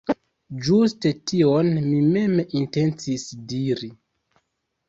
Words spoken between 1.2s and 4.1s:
tion mi mem intencis diri.